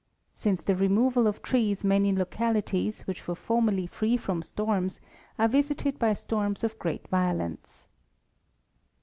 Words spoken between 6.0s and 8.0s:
storms of gre'at violence.